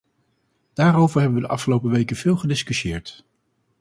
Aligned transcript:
Daarover 0.73 1.19
hebben 1.21 1.41
we 1.41 1.45
de 1.47 1.53
afgelopen 1.53 1.89
weken 1.89 2.15
veel 2.15 2.37
gediscussieerd. 2.37 3.25